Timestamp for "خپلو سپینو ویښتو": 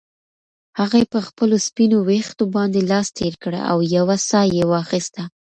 1.27-2.43